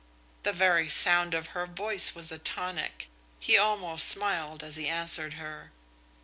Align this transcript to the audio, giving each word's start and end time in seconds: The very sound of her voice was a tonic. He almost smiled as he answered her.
The 0.41 0.51
very 0.51 0.89
sound 0.89 1.35
of 1.35 1.49
her 1.53 1.67
voice 1.67 2.15
was 2.15 2.31
a 2.31 2.39
tonic. 2.39 3.07
He 3.39 3.55
almost 3.55 4.07
smiled 4.09 4.63
as 4.63 4.75
he 4.75 4.87
answered 4.89 5.33
her. 5.35 5.71